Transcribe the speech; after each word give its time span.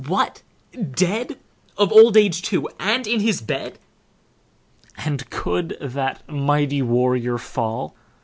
what 0.07 0.41
dead! 0.95 1.37
Of 1.77 1.91
old 1.91 2.17
age, 2.17 2.41
too, 2.41 2.67
and 2.79 3.05
in 3.05 3.19
his 3.19 3.39
bed! 3.39 3.77
And 4.97 5.29
could 5.29 5.77
that 5.79 6.27
Mighty 6.27 6.81
Warrior 6.81 7.37
fall? 7.37 7.95